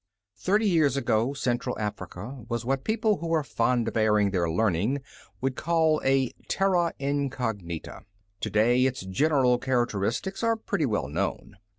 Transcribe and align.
Thirty 0.35 0.67
years 0.67 0.97
ago 0.97 1.35
Central 1.35 1.77
Africa 1.77 2.43
was 2.49 2.65
what 2.65 2.83
people 2.83 3.17
who 3.17 3.31
are 3.33 3.43
fond 3.43 3.87
of 3.87 3.95
airing 3.95 4.31
their 4.31 4.49
learning 4.49 5.01
would 5.41 5.55
call 5.55 6.01
a 6.03 6.31
terra 6.47 6.95
incognita. 6.97 8.01
To 8.39 8.49
day 8.49 8.87
its 8.87 9.01
general 9.01 9.59
characteristics 9.59 10.41
are 10.41 10.55
pretty 10.55 10.87
well 10.87 11.07
known. 11.07 11.57